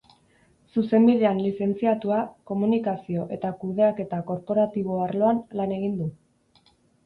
[0.75, 2.17] Zuzenbidean lizentziatua,
[2.53, 6.13] komunikazio eta kudeaketa korporatibo arloan lan egin du.